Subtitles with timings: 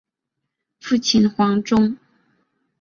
[0.79, 1.95] 父亲黄中。